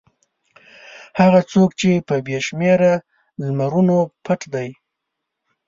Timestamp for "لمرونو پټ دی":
3.43-4.69